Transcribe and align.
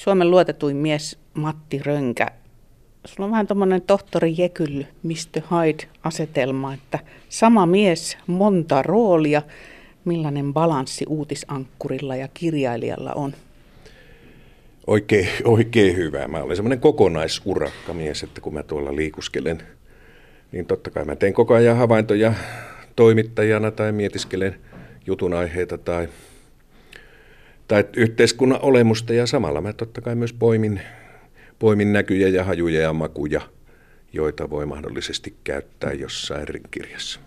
Suomen 0.00 0.30
luotetuin 0.30 0.76
mies 0.76 1.18
Matti 1.34 1.78
Rönkä. 1.78 2.26
Sulla 3.04 3.24
on 3.24 3.30
vähän 3.30 3.46
tuommoinen 3.46 3.82
tohtori 3.82 4.34
Jekyll, 4.38 4.82
Mr. 5.02 5.42
Hyde-asetelma, 5.50 6.74
että 6.74 6.98
sama 7.28 7.66
mies, 7.66 8.18
monta 8.26 8.82
roolia. 8.82 9.42
Millainen 10.04 10.52
balanssi 10.52 11.04
uutisankkurilla 11.08 12.16
ja 12.16 12.28
kirjailijalla 12.34 13.12
on? 13.12 13.32
Oikein, 14.86 15.28
oikein 15.44 15.96
hyvä. 15.96 16.28
Mä 16.28 16.42
olen 16.42 16.56
semmoinen 16.56 16.80
kokonaisurakkamies, 16.80 18.22
että 18.22 18.40
kun 18.40 18.54
mä 18.54 18.62
tuolla 18.62 18.96
liikuskelen, 18.96 19.62
niin 20.52 20.66
totta 20.66 20.90
kai 20.90 21.04
mä 21.04 21.16
teen 21.16 21.34
koko 21.34 21.54
ajan 21.54 21.76
havaintoja 21.76 22.32
toimittajana 22.96 23.70
tai 23.70 23.92
mietiskelen 23.92 24.54
jutun 25.06 25.34
aiheita 25.34 25.78
tai, 25.78 26.08
tai 27.70 27.84
yhteiskunnan 27.96 28.58
olemusta 28.62 29.14
ja 29.14 29.26
samalla 29.26 29.60
mä 29.60 29.72
totta 29.72 30.00
kai 30.00 30.14
myös 30.14 30.32
poimin, 30.32 30.80
poimin 31.58 31.92
näkyjä 31.92 32.28
ja 32.28 32.44
hajuja 32.44 32.80
ja 32.80 32.92
makuja, 32.92 33.40
joita 34.12 34.50
voi 34.50 34.66
mahdollisesti 34.66 35.34
käyttää 35.44 35.92
jossain 35.92 36.46
kirjassa. 36.70 37.20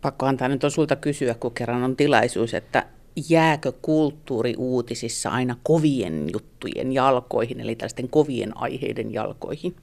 Pakko 0.00 0.26
antaa 0.26 0.48
nyt 0.48 0.64
on 0.64 0.70
sulta 0.70 0.96
kysyä, 0.96 1.34
kun 1.34 1.54
kerran 1.54 1.82
on 1.82 1.96
tilaisuus, 1.96 2.54
että 2.54 2.86
jääkö 3.28 3.72
kulttuuri 3.82 4.54
uutisissa 4.58 5.30
aina 5.30 5.56
kovien 5.62 6.26
juttujen 6.32 6.92
jalkoihin, 6.92 7.60
eli 7.60 7.76
tällaisten 7.76 8.08
kovien 8.08 8.56
aiheiden 8.56 9.12
jalkoihin? 9.12 9.76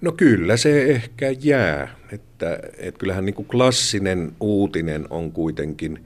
No 0.00 0.12
kyllä 0.12 0.56
se 0.56 0.82
ehkä 0.82 1.34
jää, 1.40 1.96
että, 2.12 2.58
että 2.78 2.98
kyllähän 2.98 3.24
niin 3.24 3.34
kuin 3.34 3.48
klassinen 3.48 4.32
uutinen 4.40 5.06
on 5.10 5.32
kuitenkin 5.32 6.04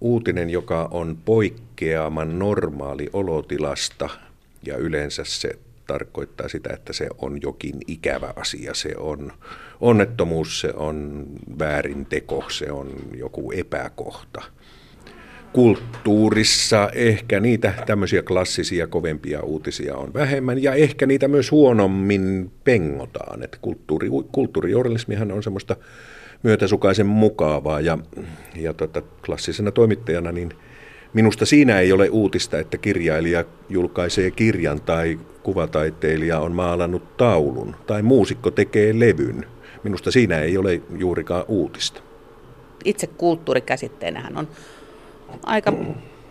uutinen, 0.00 0.50
joka 0.50 0.88
on 0.90 1.18
poikkeaman 1.24 2.38
normaali 2.38 3.10
olotilasta 3.12 4.08
ja 4.66 4.76
yleensä 4.76 5.22
se 5.24 5.50
tarkoittaa 5.86 6.48
sitä, 6.48 6.70
että 6.74 6.92
se 6.92 7.08
on 7.18 7.42
jokin 7.42 7.74
ikävä 7.86 8.32
asia, 8.36 8.74
se 8.74 8.92
on 8.98 9.32
onnettomuus, 9.80 10.60
se 10.60 10.72
on 10.76 11.26
väärinteko, 11.58 12.44
se 12.50 12.72
on 12.72 12.92
joku 13.14 13.52
epäkohta– 13.52 14.42
kulttuurissa 15.56 16.90
ehkä 16.94 17.40
niitä 17.40 17.74
tämmöisiä 17.86 18.22
klassisia 18.22 18.86
kovempia 18.86 19.40
uutisia 19.40 19.96
on 19.96 20.14
vähemmän 20.14 20.62
ja 20.62 20.74
ehkä 20.74 21.06
niitä 21.06 21.28
myös 21.28 21.50
huonommin 21.50 22.50
pengotaan. 22.64 23.42
Että 23.42 23.58
kulttuuri, 23.60 24.08
kulttuurijournalismihan 24.32 25.32
on 25.32 25.42
semmoista 25.42 25.76
myötäsukaisen 26.42 27.06
mukavaa 27.06 27.80
ja, 27.80 27.98
ja 28.56 28.74
tota, 28.74 29.02
klassisena 29.26 29.70
toimittajana 29.70 30.32
niin 30.32 30.52
minusta 31.12 31.46
siinä 31.46 31.80
ei 31.80 31.92
ole 31.92 32.08
uutista, 32.08 32.58
että 32.58 32.78
kirjailija 32.78 33.44
julkaisee 33.68 34.30
kirjan 34.30 34.80
tai 34.80 35.18
kuvataiteilija 35.42 36.40
on 36.40 36.52
maalannut 36.52 37.16
taulun 37.16 37.76
tai 37.86 38.02
muusikko 38.02 38.50
tekee 38.50 39.00
levyn. 39.00 39.46
Minusta 39.82 40.10
siinä 40.10 40.38
ei 40.38 40.58
ole 40.58 40.82
juurikaan 40.98 41.44
uutista. 41.48 42.00
Itse 42.84 43.06
kulttuurikäsitteenähän 43.06 44.36
on 44.36 44.48
aika 45.42 45.72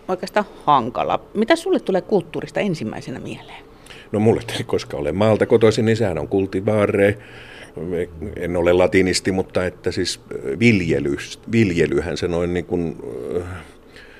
oikeastaan 0.08 0.46
hankala. 0.64 1.20
Mitä 1.34 1.56
sulle 1.56 1.80
tulee 1.80 2.00
kulttuurista 2.00 2.60
ensimmäisenä 2.60 3.20
mieleen? 3.20 3.64
No 4.12 4.20
mulle, 4.20 4.42
koska 4.66 4.96
olen 4.96 5.16
maalta 5.16 5.46
kotoisin, 5.46 5.84
niin 5.84 5.96
sehän 5.96 6.18
on 6.18 6.28
kultivaare. 6.28 7.18
En 8.36 8.56
ole 8.56 8.72
latinisti, 8.72 9.32
mutta 9.32 9.66
että 9.66 9.90
siis 9.92 10.20
viljely, 10.58 11.16
viljelyhän 11.52 12.16
se 12.16 12.28
noin 12.28 12.54
niin 12.54 12.66
kuin 12.66 12.96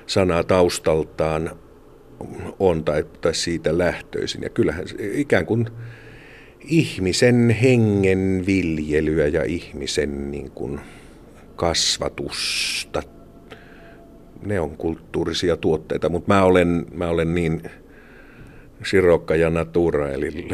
sanaa 0.07 0.45
taustaltaan 0.45 1.51
on 2.59 2.85
tai, 2.85 3.05
tai 3.21 3.35
siitä 3.35 3.79
lähtöisin. 3.79 4.43
Ja 4.43 4.49
kyllähän 4.49 4.89
se 4.89 4.97
ikään 4.99 5.47
kuin 5.47 5.67
ihmisen 6.65 7.51
hengen 7.63 8.45
viljelyä 8.47 9.27
ja 9.27 9.45
ihmisen 9.45 10.31
niin 10.31 10.51
kuin 10.51 10.81
kasvatusta 11.57 13.03
ne 14.45 14.61
on 14.61 14.77
kulttuurisia 14.77 15.57
tuotteita, 15.57 16.09
mutta 16.09 16.35
mä 16.35 16.45
olen, 16.45 16.87
mä 16.95 17.09
olen 17.09 17.35
niin 17.35 17.63
sirokka 18.85 19.37
ja 19.37 19.51
natura, 19.51 20.11
eli 20.11 20.49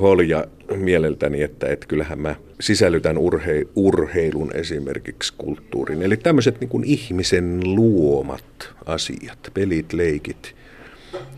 holja 0.00 0.44
mieleltäni, 0.76 1.42
että, 1.42 1.66
että 1.66 1.86
kyllähän 1.86 2.18
mä 2.18 2.34
sisällytän 2.60 3.18
urhe, 3.18 3.66
urheilun 3.76 4.50
esimerkiksi 4.56 5.34
kulttuuriin. 5.38 6.02
Eli 6.02 6.16
tämmöiset 6.16 6.60
niin 6.60 6.84
ihmisen 6.84 7.60
luomat 7.64 8.70
asiat, 8.86 9.38
pelit, 9.54 9.92
leikit 9.92 10.54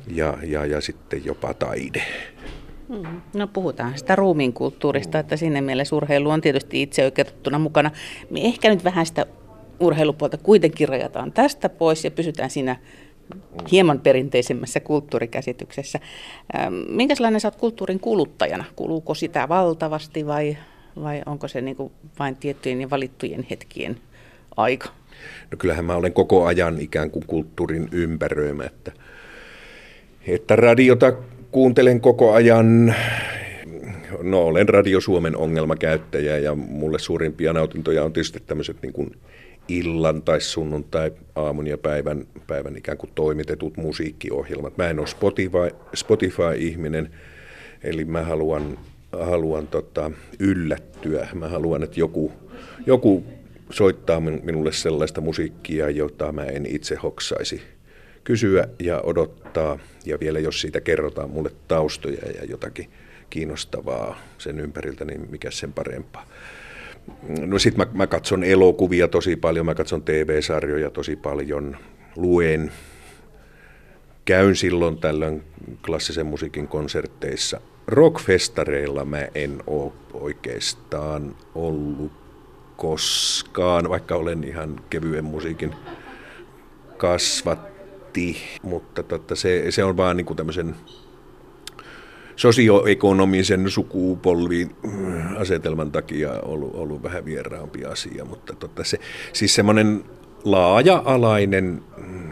ja, 0.07 0.39
ja, 0.43 0.67
ja 0.67 0.81
sitten 0.81 1.25
jopa 1.25 1.55
taide. 1.55 2.03
Hmm. 2.89 3.21
No 3.35 3.47
puhutaan 3.47 3.99
sitä 3.99 4.17
ruumiin 4.17 4.53
kulttuurista, 4.53 5.19
että 5.19 5.37
sinne 5.37 5.61
mielessä 5.61 5.97
urheilu 5.97 6.31
on 6.31 6.41
tietysti 6.41 6.83
itse 6.83 7.05
oikeutettuna 7.05 7.59
mukana. 7.59 7.91
Me 8.31 8.41
ehkä 8.41 8.71
nyt 8.71 8.85
vähän 8.85 9.07
sitä 9.07 9.27
urheilupuolta 9.81 10.37
kuitenkin 10.37 10.89
rajataan 10.89 11.33
tästä 11.33 11.69
pois 11.69 12.05
ja 12.05 12.11
pysytään 12.11 12.51
siinä 12.51 12.77
hieman 13.71 14.01
perinteisemmässä 14.01 14.81
kulttuurikäsityksessä. 14.81 15.99
Ähm, 16.59 16.75
minkälainen 16.89 17.41
sä 17.41 17.49
oot 17.49 17.57
kulttuurin 17.57 18.01
kuluttajana? 18.01 18.65
Kuluuko 18.77 19.15
sitä 19.15 19.49
valtavasti 19.49 20.27
vai, 20.27 20.57
vai 21.03 21.23
onko 21.27 21.49
se 21.49 21.61
niin 21.61 21.77
vain 22.19 22.37
tiettyjen 22.37 22.81
ja 22.81 22.91
valittujen 22.91 23.47
hetkien 23.51 23.97
aika? 24.57 24.89
No 25.51 25.59
kyllähän 25.59 25.85
mä 25.85 25.95
olen 25.95 26.13
koko 26.13 26.47
ajan 26.47 26.81
ikään 26.81 27.11
kuin 27.11 27.25
kulttuurin 27.27 27.89
ympäröimä, 27.93 28.65
että, 28.65 28.93
että 30.27 30.57
radiota 30.57 31.13
kuuntelen 31.51 32.01
koko 32.01 32.33
ajan. 32.33 32.95
No 34.23 34.43
olen 34.43 34.69
Radio 34.69 35.01
Suomen 35.01 35.37
ongelmakäyttäjä 35.37 36.39
ja 36.39 36.55
mulle 36.55 36.99
suurimpia 36.99 37.53
nautintoja 37.53 38.05
on 38.05 38.13
tietysti 38.13 38.43
tämmöiset 38.47 38.77
niin 38.83 38.93
kuin 38.93 39.17
illan 39.69 40.23
tai 40.23 40.41
sunnuntai 40.41 41.13
aamun 41.35 41.67
ja 41.67 41.79
päivän, 41.79 42.27
päivän 42.47 42.77
ikään 42.77 42.99
kuin 42.99 43.11
toimitetut 43.15 43.77
musiikkiohjelmat. 43.77 44.77
Mä 44.77 44.91
en 44.91 44.99
ole 44.99 45.07
Spotify, 45.07 45.71
Spotify-ihminen, 45.95 47.11
eli 47.83 48.05
mä 48.05 48.23
haluan, 48.23 48.79
haluan 49.13 49.67
tota, 49.67 50.11
yllättyä. 50.39 51.29
Mä 51.35 51.49
haluan, 51.49 51.83
että 51.83 52.01
joku, 52.01 52.33
joku 52.87 53.25
soittaa 53.71 54.21
minulle 54.21 54.73
sellaista 54.73 55.21
musiikkia, 55.21 55.91
jota 55.91 56.33
mä 56.33 56.45
en 56.45 56.67
itse 56.67 56.95
hoksaisi 56.95 57.63
kysyä 58.25 58.69
ja 58.79 59.01
odottaa. 59.01 59.79
Ja 60.07 60.21
vielä 60.21 60.39
jos 60.39 60.61
siitä 60.61 60.81
kerrotaan 60.81 61.31
mulle 61.31 61.51
taustoja 61.69 62.31
ja 62.41 62.45
jotakin 62.45 62.91
kiinnostavaa 63.31 64.19
sen 64.39 64.61
ympäriltä, 64.61 65.05
niin 65.05 65.31
mikä 65.31 65.51
sen 65.51 65.73
parempaa. 65.73 66.27
No 67.47 67.59
sit 67.59 67.77
mä, 67.77 67.87
mä 67.93 68.07
katson 68.07 68.45
elokuvia 68.45 69.09
tosi 69.09 69.37
paljon, 69.37 69.67
mä 69.67 69.75
katson 69.75 70.03
TV-sarjoja 70.03 70.91
tosi 70.91 71.17
paljon, 71.17 71.77
luen, 72.17 72.73
käyn 74.25 74.57
silloin 74.57 74.99
tällöin 74.99 75.43
klassisen 75.85 76.27
musiikin 76.27 76.69
konsertteissa. 76.69 77.61
Rockfestareilla 77.87 79.05
mä 79.05 79.29
en 79.35 79.63
ole 79.67 79.93
oikeastaan 80.13 81.37
ollut 81.55 82.13
koskaan, 82.77 83.89
vaikka 83.89 84.17
olen 84.17 84.45
ihan 84.45 84.81
kevyen 84.91 85.25
musiikin 85.25 85.75
kasvatti, 86.97 88.37
mutta 88.63 89.03
totta, 89.03 89.37
se, 89.37 89.65
se 89.71 89.85
on 89.85 89.97
vaan 89.97 90.17
niin 90.17 90.37
tämmöisen 90.37 90.77
sosioekonomisen 92.37 93.71
sukupolvin 93.71 94.77
äh, 94.85 95.41
asetelman 95.41 95.93
takia 95.93 96.31
ollut, 96.43 96.75
ollut 96.75 97.03
vähän 97.03 97.25
vieraampi 97.25 97.85
asia, 97.85 98.25
mutta 98.25 98.55
totta 98.55 98.85
se, 98.85 98.99
siis 99.33 99.55
semmoinen 99.55 100.05
laaja-alainen 100.45 101.83
mm, 101.97 102.31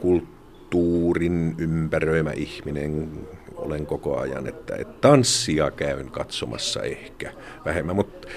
kulttuurin 0.00 1.54
ympäröimä 1.58 2.30
ihminen 2.30 3.08
olen 3.56 3.86
koko 3.86 4.18
ajan, 4.18 4.48
että, 4.48 4.76
että 4.76 4.94
tanssia 5.00 5.70
käyn 5.70 6.10
katsomassa 6.10 6.82
ehkä 6.82 7.32
vähemmän, 7.64 7.96
mutta, 7.96 8.28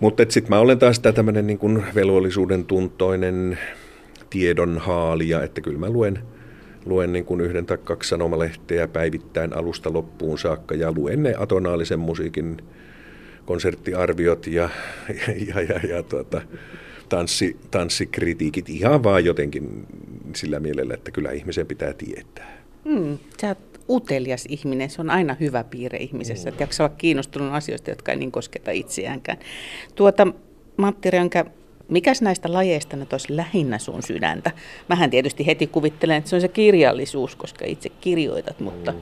mutta 0.00 0.24
sitten 0.28 0.50
mä 0.50 0.58
olen 0.58 0.78
taas 0.78 1.00
tämmöinen 1.00 1.46
niin 1.46 1.84
velvollisuuden 1.94 2.64
tuntoinen 2.64 3.58
tiedonhaalija, 4.30 5.42
että 5.42 5.60
kyllä 5.60 5.78
mä 5.78 5.90
luen– 5.90 6.18
luen 6.86 7.12
niin 7.12 7.24
kuin 7.24 7.40
yhden 7.40 7.66
tai 7.66 7.78
kaksi 7.78 8.08
sanomalehteä 8.08 8.88
päivittäin 8.88 9.56
alusta 9.56 9.92
loppuun 9.92 10.38
saakka 10.38 10.74
ja 10.74 10.92
luen 10.92 11.22
ne 11.22 11.34
atonaalisen 11.38 11.98
musiikin 11.98 12.56
konserttiarviot 13.46 14.46
ja, 14.46 14.68
ja, 15.48 15.60
ja, 15.60 15.80
ja 15.88 16.02
tuota, 16.02 16.42
tanssi, 17.08 17.56
tanssikritiikit 17.70 18.68
ihan 18.68 19.02
vaan 19.02 19.24
jotenkin 19.24 19.86
sillä 20.36 20.60
mielellä, 20.60 20.94
että 20.94 21.10
kyllä 21.10 21.30
ihmisen 21.30 21.66
pitää 21.66 21.92
tietää. 21.92 22.64
Mm, 22.84 23.18
sä 23.40 23.48
oot 23.48 23.58
utelias 23.88 24.46
ihminen, 24.48 24.90
se 24.90 25.00
on 25.00 25.10
aina 25.10 25.36
hyvä 25.40 25.64
piirre 25.64 25.98
ihmisessä, 25.98 26.44
mm. 26.44 26.48
että 26.48 26.62
jaksaa 26.62 26.86
olla 26.86 26.96
kiinnostunut 26.96 27.52
asioista, 27.52 27.90
jotka 27.90 28.12
ei 28.12 28.18
niin 28.18 28.32
kosketa 28.32 28.70
itseäänkään. 28.70 29.38
Tuota, 29.94 30.26
Matti 30.76 31.10
Rönkä, 31.10 31.44
Mikäs 31.88 32.22
näistä 32.22 32.52
lajeista 32.52 32.96
nyt 32.96 33.12
olisi 33.12 33.36
lähinnä 33.36 33.78
sun 33.78 34.02
sydäntä? 34.02 34.50
Mähän 34.88 35.10
tietysti 35.10 35.46
heti 35.46 35.66
kuvittelen, 35.66 36.16
että 36.16 36.30
se 36.30 36.36
on 36.36 36.42
se 36.42 36.48
kirjallisuus, 36.48 37.36
koska 37.36 37.64
itse 37.64 37.88
kirjoitat, 37.88 38.60
mutta... 38.60 38.92
Mm. 38.92 38.98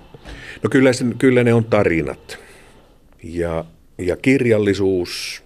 No 0.63 0.71
kyllä, 0.71 0.93
se, 0.93 1.05
kyllä 1.19 1.45
ne 1.45 1.55
on 1.55 1.65
tarinat. 1.65 2.39
Ja, 3.23 3.65
ja 3.99 4.17
kirjallisuus, 4.17 5.43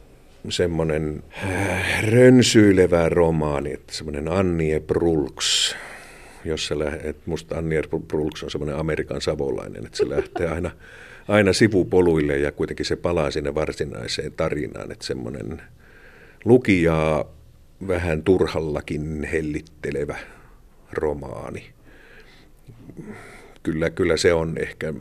semmoinen 0.49 1.23
äh, 1.44 2.05
rönsyilevä 2.05 3.09
romaani, 3.09 3.77
semmoinen 3.91 4.29
Annie 4.29 4.81
Brulks, 4.81 5.77
jossa 6.44 6.75
että 7.03 7.23
musta 7.27 7.59
Annie 7.59 7.83
Brulks 8.09 8.43
on 8.43 8.50
semmoinen 8.50 8.77
Amerikan 8.77 9.21
savolainen, 9.21 9.87
että 9.87 9.97
se 9.97 10.09
lähtee 10.09 10.49
aina, 10.49 10.71
aina 11.29 11.53
sivupoluille 11.53 12.38
ja 12.38 12.53
kuitenkin 12.53 12.87
se 12.87 12.97
palaa 12.97 13.31
sinne 13.31 13.55
varsinaiseen 13.55 14.33
tarinaan, 14.33 14.93
että 14.93 15.06
semmoinen 15.06 15.62
lukijaa 16.47 17.25
vähän 17.89 18.23
turhallakin 18.23 19.29
hellittelevä 19.33 20.17
romaani. 20.93 21.67
Kyllä, 23.63 23.91
kyllä 23.91 24.17
se 24.17 24.33
on 24.33 24.59
ehkä 24.59 24.95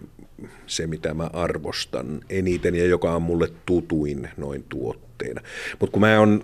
se, 0.68 0.88
mitä 0.88 1.14
mä 1.14 1.30
arvostan 1.34 2.22
eniten 2.30 2.76
ja 2.76 2.86
joka 2.86 3.16
on 3.16 3.22
mulle 3.22 3.48
tutuin 3.66 4.30
noin 4.38 4.66
tuotteena. 4.70 5.42
Mutta 5.80 5.92
kun 5.94 6.02
mä 6.02 6.20
on, 6.20 6.44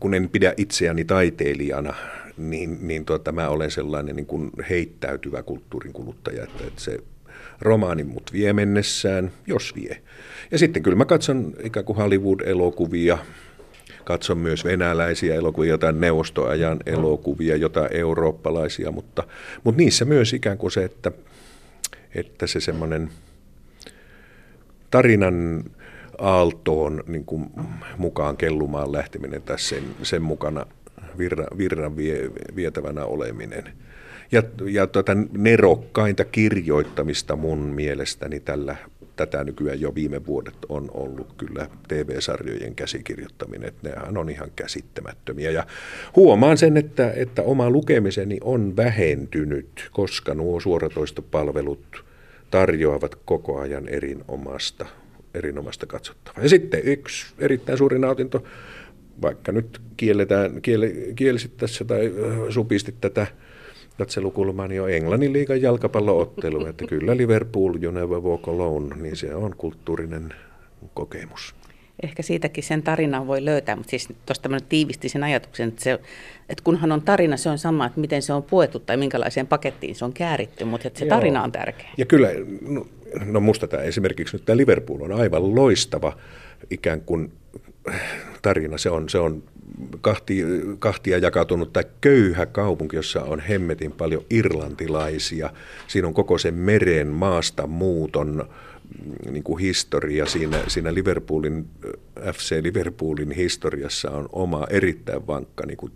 kun 0.00 0.14
en 0.14 0.28
pidä 0.28 0.54
itseäni 0.56 1.04
taiteilijana, 1.04 1.94
niin, 2.36 2.78
niin 2.88 3.04
tuota, 3.04 3.32
mä 3.32 3.48
olen 3.48 3.70
sellainen 3.70 4.16
niin 4.16 4.26
kuin 4.26 4.50
heittäytyvä 4.70 5.42
kulttuurin 5.42 5.92
kuluttaja, 5.92 6.44
että, 6.44 6.64
että 6.66 6.80
se 6.82 6.98
romaani 7.60 8.04
mut 8.04 8.32
vie 8.32 8.52
mennessään, 8.52 9.32
jos 9.46 9.74
vie. 9.74 10.02
Ja 10.50 10.58
sitten 10.58 10.82
kyllä 10.82 10.96
mä 10.96 11.04
katson 11.04 11.52
ikään 11.62 11.86
kuin 11.86 11.96
Hollywood-elokuvia, 11.96 13.18
katson 14.06 14.38
myös 14.38 14.64
venäläisiä 14.64 15.34
elokuvia, 15.34 15.70
jotain 15.70 16.00
neuvostoajan 16.00 16.78
elokuvia, 16.86 17.56
jotain 17.56 17.88
eurooppalaisia, 17.96 18.92
mutta, 18.92 19.22
mutta 19.64 19.78
niissä 19.78 20.04
myös 20.04 20.32
ikään 20.32 20.58
kuin 20.58 20.70
se, 20.70 20.84
että, 20.84 21.12
että 22.14 22.46
se 22.46 22.60
semmoinen 22.60 23.10
tarinan 24.90 25.64
aaltoon 26.18 27.04
niin 27.06 27.24
kuin 27.24 27.50
mukaan 27.98 28.36
kellumaan 28.36 28.92
lähteminen 28.92 29.42
tässä 29.42 29.68
sen, 29.68 29.84
sen 30.02 30.22
mukana 30.22 30.66
virran, 31.18 31.46
virran 31.58 31.96
vie, 31.96 32.30
vietävänä 32.56 33.04
oleminen. 33.04 33.72
Ja, 34.32 34.42
ja 34.64 34.86
tuota, 34.86 35.12
nerokkainta 35.32 36.24
kirjoittamista 36.24 37.36
mun 37.36 37.58
mielestäni 37.58 38.40
tällä 38.40 38.76
tätä 39.16 39.44
nykyään 39.44 39.80
jo 39.80 39.94
viime 39.94 40.26
vuodet 40.26 40.56
on 40.68 40.90
ollut 40.94 41.32
kyllä 41.36 41.68
TV-sarjojen 41.88 42.74
käsikirjoittaminen, 42.74 43.68
että 43.68 43.88
nehän 43.88 44.16
on 44.16 44.30
ihan 44.30 44.50
käsittämättömiä. 44.56 45.50
Ja 45.50 45.66
huomaan 46.16 46.58
sen, 46.58 46.76
että, 46.76 47.12
että 47.16 47.42
oma 47.42 47.70
lukemiseni 47.70 48.38
on 48.40 48.76
vähentynyt, 48.76 49.88
koska 49.92 50.34
nuo 50.34 50.60
suoratoistopalvelut 50.60 52.04
tarjoavat 52.50 53.14
koko 53.24 53.60
ajan 53.60 53.88
erinomasta, 53.88 54.86
erinomasta 55.34 55.86
katsottavaa. 55.86 56.42
Ja 56.42 56.48
sitten 56.48 56.80
yksi 56.84 57.26
erittäin 57.38 57.78
suuri 57.78 57.98
nautinto, 57.98 58.44
vaikka 59.22 59.52
nyt 59.52 59.80
kielletään, 59.96 60.62
kiel, 60.62 60.90
kielisit 61.16 61.56
tässä 61.56 61.84
tai 61.84 62.12
supistit 62.50 63.00
tätä 63.00 63.26
katselukulmaan 63.98 64.72
jo 64.72 64.86
Englannin 64.86 65.32
liigan 65.32 65.62
jalkapalloottelu, 65.62 66.66
että 66.66 66.84
kyllä 66.86 67.16
Liverpool, 67.16 67.72
never 67.92 68.20
walk 68.20 68.48
alone, 68.48 68.96
niin 68.96 69.16
se 69.16 69.34
on 69.34 69.54
kulttuurinen 69.56 70.34
kokemus. 70.94 71.54
Ehkä 72.02 72.22
siitäkin 72.22 72.64
sen 72.64 72.82
tarinan 72.82 73.26
voi 73.26 73.44
löytää, 73.44 73.76
mutta 73.76 73.90
siis 73.90 74.08
tuosta 74.26 74.48
mä 74.48 74.60
tiivistin 74.60 75.10
sen 75.10 75.24
ajatuksen, 75.24 75.68
että, 75.68 75.84
se, 75.84 75.92
että 76.48 76.64
kunhan 76.64 76.92
on 76.92 77.02
tarina, 77.02 77.36
se 77.36 77.48
on 77.48 77.58
sama, 77.58 77.86
että 77.86 78.00
miten 78.00 78.22
se 78.22 78.32
on 78.32 78.42
puettu 78.42 78.78
tai 78.78 78.96
minkälaiseen 78.96 79.46
pakettiin 79.46 79.94
se 79.94 80.04
on 80.04 80.12
kääritty, 80.12 80.64
mutta 80.64 80.88
että 80.88 80.98
se 80.98 81.04
Joo. 81.04 81.16
tarina 81.16 81.42
on 81.42 81.52
tärkeä. 81.52 81.88
Ja 81.96 82.06
kyllä, 82.06 82.28
no, 82.68 82.86
no 83.24 83.40
musta 83.40 83.68
tämä 83.68 83.82
esimerkiksi 83.82 84.36
nyt 84.36 84.44
tämä 84.44 84.56
Liverpool 84.56 85.00
on 85.00 85.12
aivan 85.12 85.54
loistava 85.54 86.16
ikään 86.70 87.00
kuin 87.00 87.32
tarina. 88.42 88.78
Se 88.78 88.90
on, 88.90 89.08
se 89.08 89.18
on 89.18 89.42
kahti, 90.00 90.42
kahtia 90.78 91.18
jakautunut 91.18 91.72
tai 91.72 91.84
köyhä 92.00 92.46
kaupunki, 92.46 92.96
jossa 92.96 93.22
on 93.22 93.40
hemmetin 93.40 93.92
paljon 93.92 94.24
irlantilaisia. 94.30 95.50
Siinä 95.86 96.08
on 96.08 96.14
koko 96.14 96.38
sen 96.38 96.54
meren 96.54 97.08
maasta 97.08 97.66
muuton 97.66 98.48
mm, 99.04 99.32
niin 99.32 99.42
kuin 99.42 99.58
historia. 99.58 100.26
Siinä, 100.26 100.58
siinä 100.68 100.94
Liverpoolin, 100.94 101.68
FC 102.34 102.62
Liverpoolin 102.62 103.30
historiassa 103.30 104.10
on 104.10 104.28
oma 104.32 104.66
erittäin 104.70 105.26
vankka 105.26 105.66
niin 105.66 105.76
kuin 105.76 105.92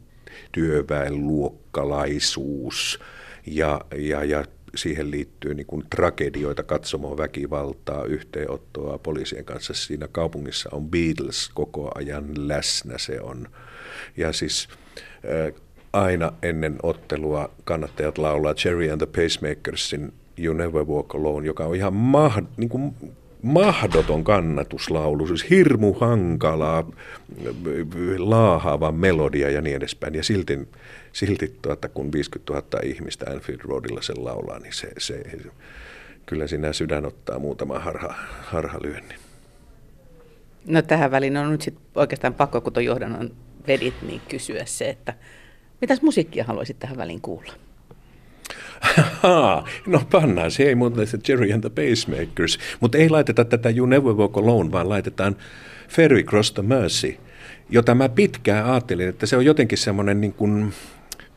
työväenluokkalaisuus 0.53 3.01
ja, 3.47 3.81
ja, 3.97 4.25
ja 4.25 4.45
siihen 4.75 5.11
liittyy 5.11 5.55
niin 5.55 5.67
kuin 5.67 5.87
tragedioita, 5.97 6.63
katsomoa, 6.63 7.17
väkivaltaa, 7.17 8.05
yhteenottoa 8.05 8.99
poliisien 8.99 9.45
kanssa. 9.45 9.75
Siinä 9.75 10.09
kaupungissa 10.13 10.69
on 10.73 10.91
Beatles 10.91 11.51
koko 11.55 11.91
ajan 11.95 12.49
läsnä. 12.49 12.99
Se 12.99 13.21
on 13.21 13.49
ja 14.17 14.33
siis 14.33 14.69
äh, 15.15 15.63
aina 15.93 16.33
ennen 16.43 16.79
ottelua 16.83 17.51
kannattajat 17.65 18.19
laulaa 18.19 18.55
Cherry 18.55 18.91
and 18.91 19.07
the 19.07 19.23
Pacemakersin 19.23 20.13
You 20.39 20.55
Never 20.55 20.85
Walk 20.85 21.15
Alone, 21.15 21.47
joka 21.47 21.65
on 21.65 21.77
ihan 21.77 21.95
mah, 21.95 22.43
niin 22.57 22.69
kuin 22.69 22.95
mahdoton 23.43 24.25
kannatuslaulu, 24.25 25.27
siis 25.27 25.51
hirmu 25.51 25.93
hankalaa, 25.93 26.91
laahaava 28.19 28.93
melodia 28.93 29.51
ja 29.51 29.61
niin 29.61 29.77
edespäin. 29.77 30.15
Ja 30.15 30.23
silti, 30.25 30.59
silti 31.13 31.59
tuota, 31.63 31.89
kun 31.89 32.13
50 32.13 32.53
000 32.53 32.67
ihmistä 32.85 33.31
Anfield 33.31 33.61
Roadilla 33.61 34.03
sen 34.03 34.25
laulaa, 34.25 34.59
niin 34.59 34.73
se, 34.73 34.89
se, 34.99 35.23
kyllä 36.27 36.47
sinä 36.47 36.73
sydän 36.73 37.07
ottaa 37.07 37.39
muutama 37.39 37.79
harha, 37.79 38.15
harhalyönnin. 38.43 39.19
No 40.67 40.83
tähän 40.83 41.11
väliin 41.11 41.37
on 41.37 41.53
nyt 41.53 41.63
sit 41.63 41.79
oikeastaan 41.95 42.35
pakko, 42.35 42.61
kun 42.61 42.73
tuon 42.73 42.85
johdannon 42.85 43.31
vedit, 43.67 43.95
niin 44.03 44.21
kysyä 44.29 44.65
se, 44.65 44.89
että 44.89 45.15
mitäs 45.81 46.03
musiikkia 46.03 46.45
haluaisit 46.45 46.79
tähän 46.79 46.97
väliin 46.97 47.21
kuulla? 47.21 47.53
no 49.87 50.03
pannaan, 50.11 50.51
se 50.51 50.63
ei 50.63 50.75
muuten 50.75 51.07
se 51.07 51.19
Jerry 51.29 51.53
and 51.53 51.61
the 51.61 51.71
Pacemakers, 51.71 52.59
mutta 52.81 52.99
ei 52.99 53.09
laiteta 53.09 53.45
tätä 53.45 53.71
You 53.71 53.87
Never 53.87 54.13
Walk 54.13 54.37
Alone, 54.37 54.73
vaan 54.73 54.89
laitetaan 54.89 55.37
Ferry 55.89 56.23
Cross 56.23 56.53
the 56.53 56.63
Mercy, 56.63 57.17
jota 57.71 57.95
mä 57.95 58.09
pitkään 58.09 58.71
ajattelin, 58.71 59.09
että 59.09 59.27
se 59.27 59.37
on 59.37 59.45
jotenkin 59.45 59.79
semmoinen 59.79 60.21
niin 60.21 60.33
kuin 60.33 60.73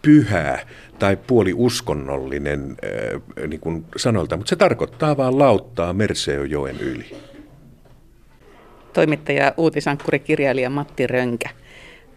pyhä 0.04 0.60
tai 1.00 1.18
puoli 1.28 1.54
uskonnollinen 1.56 2.78
äh, 2.86 3.48
niin 3.48 3.60
kuin 3.60 3.86
sanolta, 3.98 4.38
mutta 4.38 4.50
se 4.50 4.56
tarkoittaa 4.56 5.18
vaan 5.18 5.40
lauttaa 5.40 5.94
Merseojoen 5.94 6.80
yli. 6.80 7.16
Toimittaja, 8.94 9.54
uutisankkuri, 9.58 10.20
kirjailija 10.20 10.70
Matti 10.70 11.08
Rönkä. 11.08 11.50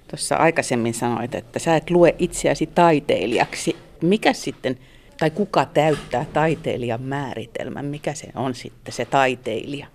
Tuossa 0.09 0.37
aikaisemmin 0.37 0.95
sanoit, 0.95 1.35
että 1.35 1.59
sä 1.59 1.77
et 1.77 1.91
lue 1.91 2.15
itseäsi 2.19 2.67
taiteilijaksi. 2.67 3.77
Mikä 4.03 4.33
sitten, 4.33 4.79
tai 5.19 5.31
kuka 5.31 5.65
täyttää 5.65 6.27
taiteilijan 6.33 7.03
määritelmän? 7.03 7.85
Mikä 7.85 8.15
se 8.15 8.29
on 8.35 8.55
sitten 8.55 8.95
se 8.95 9.05
taiteilija? 9.05 9.87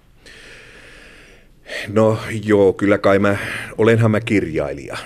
No 1.88 2.18
joo, 2.44 2.74
kyllä 2.74 2.98
kai 2.98 3.20
mä, 3.20 3.38
olenhan 3.78 4.12
mä 4.12 4.20
kirjailija. 4.20 4.98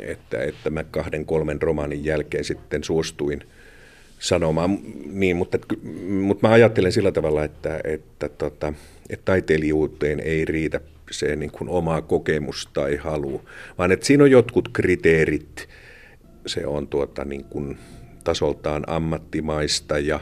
Että, 0.00 0.42
että 0.42 0.70
mä 0.70 0.84
kahden 0.84 1.26
kolmen 1.26 1.62
romaanin 1.62 2.04
jälkeen 2.04 2.44
sitten 2.44 2.84
suostuin 2.84 3.40
sanomaan, 4.18 4.78
niin, 5.06 5.36
mutta, 5.36 5.58
mutta 6.22 6.48
mä 6.48 6.54
ajattelen 6.54 6.92
sillä 6.92 7.12
tavalla, 7.12 7.44
että, 7.44 7.80
että, 7.84 8.28
tota, 8.28 8.72
että 9.10 9.24
taiteilijuuteen 9.24 10.20
ei 10.20 10.44
riitä 10.44 10.80
se 11.10 11.36
niin 11.36 11.50
kuin 11.50 11.68
oma 11.68 12.02
kokemus 12.02 12.68
tai 12.72 12.96
halu, 12.96 13.42
vaan 13.78 13.92
että 13.92 14.06
siinä 14.06 14.24
on 14.24 14.30
jotkut 14.30 14.68
kriteerit. 14.72 15.68
Se 16.46 16.66
on 16.66 16.88
tuota 16.88 17.24
niin 17.24 17.44
kuin 17.44 17.78
tasoltaan 18.24 18.84
ammattimaista 18.86 19.98
ja, 19.98 20.20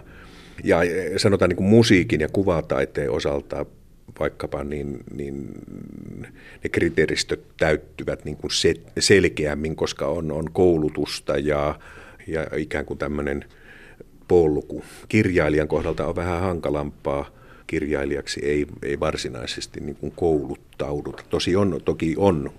ja 0.65 0.79
sanotaan 1.17 1.49
niin 1.49 1.57
kuin 1.57 1.69
musiikin 1.69 2.21
ja 2.21 2.29
kuvataiteen 2.29 3.11
osalta 3.11 3.67
vaikkapa, 4.21 4.65
niin, 4.65 4.99
niin 5.15 5.49
ne 6.65 6.69
kriteeristöt 6.73 7.41
täyttyvät 7.57 8.25
niin 8.25 8.37
kuin 8.37 8.51
se, 8.51 8.75
selkeämmin, 8.99 9.77
koska 9.77 10.07
on, 10.07 10.33
on 10.33 10.53
koulutusta 10.53 11.39
ja, 11.39 11.79
ja 12.27 12.47
ikään 12.57 12.85
kuin 12.85 12.99
tämmöinen 12.99 13.45
polku. 14.29 14.85
Kirjailijan 15.09 15.69
kohdalta 15.69 16.07
on 16.07 16.17
vähän 16.17 16.41
hankalampaa 16.41 17.39
kirjailijaksi 17.67 18.41
ei, 18.45 18.67
ei 18.83 19.01
varsinaisesti 19.01 19.81
niin 19.81 19.97
kuin 19.97 20.13
kouluttauduta. 20.17 21.23
Tosi 21.31 21.57
on, 21.57 21.81
toki 21.85 22.15
on 22.17 22.51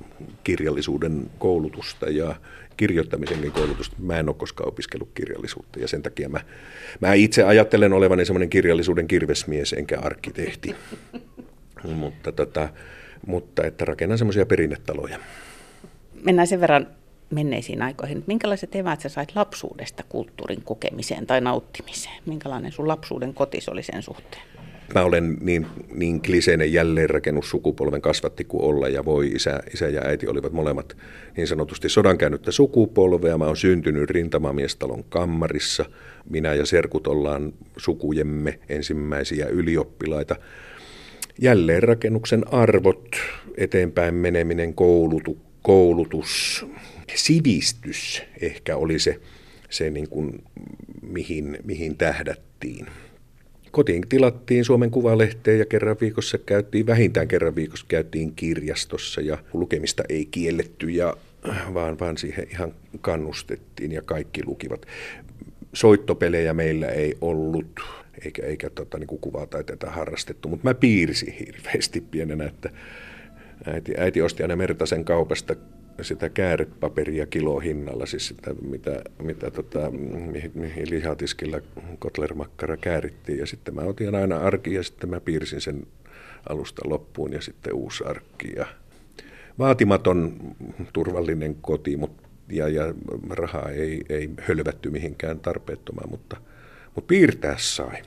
kirjallisuuden 0.44 1.30
koulutusta 1.40 2.10
ja 2.10 2.36
kirjoittamisenkin 2.78 3.52
koulutusta. 3.52 3.96
Mä 4.00 4.20
en 4.20 4.30
ole 4.30 4.36
koskaan 4.36 4.70
opiskellut 4.70 5.10
kirjallisuutta 5.14 5.80
ja 5.80 5.88
sen 5.88 6.04
takia 6.04 6.30
mä, 6.30 6.40
mä 7.00 7.14
itse 7.14 7.44
ajattelen 7.44 7.94
olevani 7.94 8.26
semmoinen 8.26 8.50
kirjallisuuden 8.50 9.08
kirvesmies 9.08 9.74
enkä 9.74 10.00
arkkitehti. 10.00 10.76
Mutta, 11.84 12.32
tota, 12.32 12.70
mutta 13.28 13.64
että 13.64 13.86
rakennan 13.86 14.18
semmoisia 14.18 14.46
perinnetaloja. 14.46 15.20
Mennään 16.24 16.48
sen 16.48 16.62
verran 16.62 16.88
menneisiin 17.30 17.82
aikoihin. 17.82 18.24
Minkälaiset 18.28 18.76
eväät 18.76 19.02
sä 19.02 19.10
sait 19.10 19.36
lapsuudesta 19.36 20.04
kulttuurin 20.10 20.62
kokemiseen 20.64 21.28
tai 21.28 21.42
nauttimiseen? 21.42 22.16
Minkälainen 22.26 22.72
sun 22.72 22.88
lapsuuden 22.88 23.34
kotis 23.34 23.70
oli 23.70 23.84
sen 23.84 24.02
suhteen? 24.02 24.44
Mä 24.94 25.04
olen 25.04 25.38
niin, 25.42 25.68
niin 25.94 26.22
kliseinen 26.22 26.74
jälleenrakennussukupolven 26.74 28.02
kasvatti 28.02 28.44
kuin 28.44 28.64
olla 28.64 28.88
ja 28.88 29.06
voi 29.06 29.28
isä, 29.28 29.60
isä 29.74 29.88
ja 29.88 30.02
äiti 30.06 30.28
olivat 30.28 30.54
molemmat 30.54 30.98
niin 31.38 31.48
sanotusti 31.48 31.90
sodankäännyttä 31.90 32.52
sukupolvea. 32.52 33.38
Mä 33.38 33.46
oon 33.46 33.58
syntynyt 33.58 34.10
rintamamiestalon 34.10 35.04
kammarissa. 35.04 35.86
Minä 36.30 36.54
ja 36.54 36.66
serkut 36.66 37.08
ollaan 37.08 37.54
sukujemme 37.78 38.60
ensimmäisiä 38.70 39.48
ylioppilaita. 39.48 40.36
Jälleenrakennuksen 41.42 42.54
arvot, 42.54 43.16
eteenpäin 43.58 44.14
meneminen, 44.14 44.74
koulutu, 44.74 45.38
koulutus, 45.62 46.66
sivistys 47.16 48.24
ehkä 48.42 48.78
oli 48.78 49.00
se, 49.00 49.20
se 49.70 49.90
niin 49.90 50.10
kuin, 50.10 50.44
mihin, 51.02 51.58
mihin 51.64 51.98
tähdättiin. 51.98 52.88
Kotiin 53.72 54.10
tilattiin 54.10 54.66
Suomen 54.66 54.92
Kuvalehteen 54.92 55.60
ja 55.60 55.66
kerran 55.66 55.98
viikossa 56.02 56.38
käytiin, 56.38 56.88
vähintään 56.88 57.28
kerran 57.28 57.56
viikossa 57.56 57.86
käytiin 57.90 58.34
kirjastossa 58.36 59.22
ja 59.22 59.38
lukemista 59.54 60.04
ei 60.10 60.26
kielletty, 60.26 60.90
ja, 60.90 61.18
vaan, 61.74 62.00
vaan 62.00 62.18
siihen 62.18 62.48
ihan 62.52 62.74
kannustettiin 63.02 63.92
ja 63.92 64.02
kaikki 64.02 64.42
lukivat. 64.46 64.86
Soittopelejä 65.74 66.54
meillä 66.54 66.88
ei 66.88 67.18
ollut, 67.22 67.80
eikä, 68.26 68.46
eikä 68.46 68.70
tota, 68.70 68.98
niin 68.98 69.08
kuin 69.08 69.22
kuvataiteita 69.22 69.90
harrastettu, 69.90 70.50
mutta 70.50 70.70
mä 70.70 70.74
piirsin 70.74 71.34
hirveästi 71.34 72.02
pienenä, 72.02 72.46
että 72.46 72.70
äiti, 73.66 73.94
äiti 73.98 74.22
osti 74.22 74.44
aina 74.44 74.56
Mertasen 74.56 75.06
kaupasta 75.06 75.56
sitä 76.02 76.30
käärepaperia 76.30 77.26
kilohinnalla, 77.26 78.06
siis 78.06 78.28
sitä, 78.28 78.54
mitä, 78.54 79.02
mitä 79.24 79.52
tota, 79.52 79.92
mihin, 79.92 80.52
mihin 80.54 80.90
lihatiskillä 80.90 81.62
kotlermakkara 82.00 82.78
käärittiin. 82.78 83.38
Ja 83.38 83.46
sitten 83.46 83.76
mä 83.76 83.82
otin 83.82 84.16
aina 84.16 84.38
arki 84.38 84.74
ja 84.74 84.84
sitten 84.84 85.10
mä 85.10 85.20
piirsin 85.20 85.62
sen 85.62 85.88
alusta 86.50 86.82
loppuun 86.90 87.34
ja 87.34 87.42
sitten 87.42 87.74
uusi 87.74 88.04
arkki. 88.04 88.54
Ja 88.56 88.66
vaatimaton 89.60 90.56
turvallinen 90.94 91.56
koti, 91.56 91.98
mutta 91.98 92.30
ja, 92.52 92.68
ja 92.68 92.94
rahaa 93.30 93.70
ei, 93.70 94.02
ei 94.10 94.30
hölvätty 94.40 94.90
mihinkään 94.90 95.40
tarpeettomaan, 95.40 96.10
mutta, 96.10 96.38
mutta 96.96 97.08
piirtää 97.08 97.56
sai. 97.58 98.02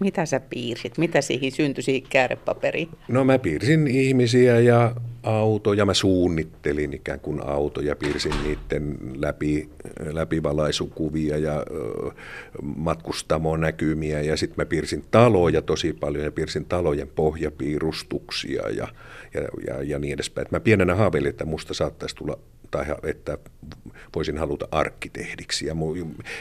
Mitä 0.00 0.26
sä 0.26 0.40
piirsit? 0.40 0.98
Mitä 0.98 1.20
siihen 1.20 1.52
syntyi 1.52 1.82
siihen 1.82 2.10
käärepaperiin? 2.10 2.88
No 3.08 3.24
mä 3.24 3.38
piirsin 3.38 3.86
ihmisiä 3.86 4.60
ja 4.60 4.94
autoja. 5.22 5.86
Mä 5.86 5.94
suunnittelin 5.94 6.92
ikään 6.92 7.20
kuin 7.20 7.40
autoja, 7.46 7.96
piirsin 7.96 8.32
niiden 8.44 8.98
läpi, 9.16 9.68
läpivalaisukuvia 10.12 11.38
ja 11.38 11.64
ö, 11.70 12.10
matkustamonäkymiä. 12.62 14.20
Ja 14.20 14.36
sitten 14.36 14.56
mä 14.56 14.66
piirsin 14.66 15.04
taloja 15.10 15.62
tosi 15.62 15.92
paljon 15.92 16.24
ja 16.24 16.32
piirsin 16.32 16.64
talojen 16.64 17.08
pohjapiirustuksia 17.08 18.68
ja, 18.68 18.88
ja, 19.34 19.42
ja, 19.66 19.82
ja 19.82 19.98
niin 19.98 20.14
edespäin. 20.14 20.46
Et 20.46 20.52
mä 20.52 20.60
pienenä 20.60 20.94
haaveilin, 20.94 21.30
että 21.30 21.44
musta 21.44 21.74
saattaisi 21.74 22.16
tulla 22.16 22.38
tai 22.70 22.84
että 23.02 23.38
voisin 24.16 24.38
haluta 24.38 24.68
arkkitehdiksi. 24.70 25.66
Ja 25.66 25.74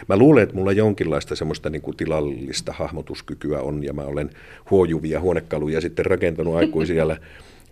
mä 0.07 0.17
luulen, 0.17 0.43
että 0.43 0.55
mulla 0.55 0.71
jonkinlaista 0.71 1.35
semmoista 1.35 1.69
niin 1.69 1.81
kuin 1.81 1.97
tilallista 1.97 2.73
hahmotuskykyä 2.73 3.61
on, 3.61 3.83
ja 3.83 3.93
mä 3.93 4.01
olen 4.01 4.29
huojuvia 4.71 5.19
huonekaluja 5.19 5.81
sitten 5.81 6.05
rakentanut 6.05 6.55
aikuisilla 6.55 7.17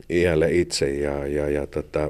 iällä 0.10 0.48
itse 0.48 0.90
ja, 0.90 1.28
ja, 1.28 1.50
ja 1.50 1.68
tota, 1.68 2.10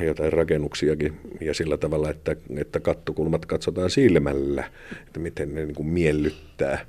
jotain 0.00 0.32
rakennuksiakin 0.32 1.16
ja 1.40 1.54
sillä 1.54 1.76
tavalla, 1.76 2.10
että, 2.10 2.36
että 2.56 2.80
kattokulmat 2.80 3.46
katsotaan 3.46 3.90
silmällä, 3.90 4.64
että 5.06 5.20
miten 5.20 5.54
ne 5.54 5.64
niin 5.64 5.74
kuin 5.74 5.88
miellyttää. 5.88 6.86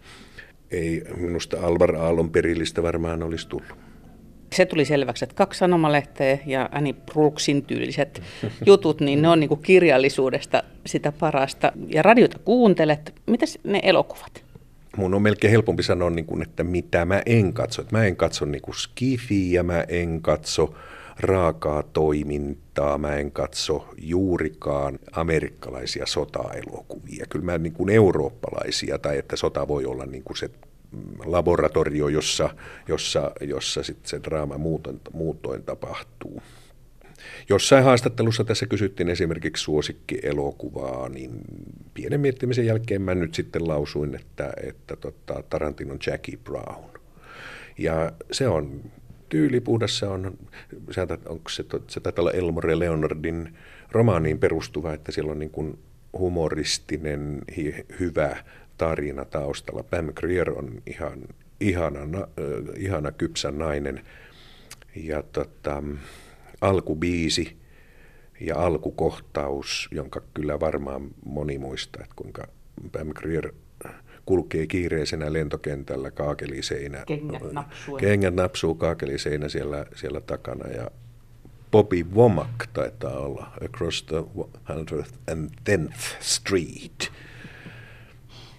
Ei 0.71 1.03
minusta 1.17 1.57
Alvar 1.61 1.95
Aallon 1.95 2.29
perillistä 2.29 2.83
varmaan 2.83 3.23
olisi 3.23 3.47
tullut 3.47 3.86
se 4.57 4.65
tuli 4.65 4.85
selväksi, 4.85 5.25
että 5.25 5.35
kaksi 5.35 5.57
sanomalehteä 5.57 6.37
ja 6.45 6.69
Annie 6.71 6.93
Brooksin 6.93 7.63
tyyliset 7.63 8.21
jutut, 8.65 9.01
niin 9.01 9.21
ne 9.21 9.29
on 9.29 9.39
niin 9.39 9.47
kuin 9.47 9.61
kirjallisuudesta 9.61 10.63
sitä 10.85 11.11
parasta. 11.11 11.71
Ja 11.87 12.01
radiota 12.01 12.39
kuuntelet. 12.39 13.13
Mitäs 13.25 13.59
ne 13.63 13.79
elokuvat? 13.83 14.43
Mun 14.97 15.13
on 15.13 15.21
melkein 15.21 15.51
helpompi 15.51 15.83
sanoa, 15.83 16.09
niin 16.09 16.25
kuin, 16.25 16.41
että 16.41 16.63
mitä 16.63 17.05
mä 17.05 17.21
en 17.25 17.53
katso. 17.53 17.81
Että 17.81 17.97
mä 17.97 18.05
en 18.05 18.15
katso 18.15 18.45
niin 18.45 18.61
kuin 18.61 18.75
skifiä, 18.75 19.63
mä 19.63 19.85
en 19.87 20.21
katso 20.21 20.73
raakaa 21.19 21.83
toimintaa, 21.83 22.97
mä 22.97 23.15
en 23.15 23.31
katso 23.31 23.87
juurikaan 23.97 24.99
amerikkalaisia 25.11 26.05
sotaelokuvia. 26.05 27.25
Kyllä 27.29 27.45
mä 27.45 27.57
niin 27.57 27.73
kuin 27.73 27.89
eurooppalaisia, 27.89 28.99
tai 28.99 29.17
että 29.17 29.35
sota 29.35 29.67
voi 29.67 29.85
olla 29.85 30.05
niin 30.05 30.23
kuin 30.23 30.37
se 30.37 30.49
laboratorio, 31.25 32.07
jossa, 32.07 32.49
jossa, 32.87 33.31
jossa 33.41 33.83
sit 33.83 34.05
se 34.05 34.19
draama 34.23 34.57
muutoin, 34.57 35.01
muutoin 35.13 35.63
tapahtuu. 35.63 36.41
Jossain 37.49 37.83
haastattelussa 37.83 38.43
tässä 38.43 38.65
kysyttiin 38.65 39.09
esimerkiksi 39.09 39.63
suosikkielokuvaa, 39.63 41.09
niin 41.09 41.31
pienen 41.93 42.21
miettimisen 42.21 42.65
jälkeen 42.65 43.01
mä 43.01 43.15
nyt 43.15 43.33
sitten 43.33 43.67
lausuin, 43.67 44.15
että, 44.15 44.53
että 44.63 44.95
tota, 44.95 45.43
Tarantinon 45.49 45.99
Jackie 46.07 46.37
Brown. 46.43 46.89
Ja 47.77 48.11
se 48.31 48.47
on 48.47 48.81
tyylipuhdas, 49.29 49.97
se 49.97 50.05
on, 50.05 50.37
se, 50.91 51.01
onko 51.25 51.49
se, 51.49 51.65
se 51.87 51.99
taitaa 51.99 52.21
olla 52.21 52.31
Elmore 52.31 52.79
Leonardin 52.79 53.57
romaaniin 53.91 54.39
perustuva, 54.39 54.93
että 54.93 55.11
siellä 55.11 55.31
on 55.31 55.39
niin 55.39 55.51
kuin 55.51 55.79
humoristinen, 56.13 57.41
hi, 57.57 57.85
hyvä 57.99 58.37
tarina 58.77 59.25
taustalla. 59.25 59.83
Pam 59.83 60.13
Grier 60.13 60.51
on 60.51 60.81
ihan 60.85 61.23
ihana, 61.59 61.99
äh, 62.19 62.25
ihana 62.77 63.11
kypsä 63.11 63.51
nainen. 63.51 64.01
Ja 64.95 65.23
tota, 65.23 65.83
alkubiisi 66.61 67.57
ja 68.39 68.55
alkukohtaus, 68.55 69.89
jonka 69.91 70.21
kyllä 70.33 70.59
varmaan 70.59 71.07
moni 71.25 71.57
muistaa, 71.57 72.03
että 72.03 72.15
kuinka 72.15 72.47
Pam 72.91 73.07
Grier 73.07 73.53
kulkee 74.25 74.67
kiireisenä 74.67 75.33
lentokentällä 75.33 76.11
kaakeliseinä. 76.11 77.03
Kengät 77.07 77.51
napsuu. 77.51 77.97
Kengät 77.97 78.35
napsuu 78.35 78.75
kaakeliseinä 78.75 79.49
siellä, 79.49 79.85
siellä 79.95 80.21
takana 80.21 80.67
ja 80.67 80.91
Bobby 81.71 82.03
Womack 82.15 82.67
taitaa 82.73 83.17
olla 83.17 83.51
Across 83.65 84.03
the 84.03 84.17
110th 84.69 86.01
Street 86.19 87.11